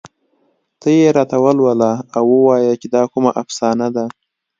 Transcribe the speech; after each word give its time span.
ته 0.79 0.87
یې 0.97 1.07
راته 1.17 1.37
ولوله 1.43 1.91
او 2.17 2.23
ووايه 2.33 2.73
چې 2.81 2.87
دا 2.95 3.03
کومه 3.11 3.31
افسانه 3.41 3.87
ده 3.95 4.05